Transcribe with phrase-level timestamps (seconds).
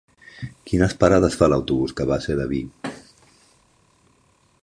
[0.69, 2.63] Quines parades fa l'autobús que va a Sedaví?